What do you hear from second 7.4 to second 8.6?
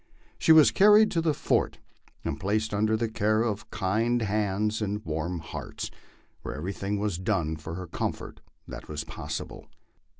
for her comfort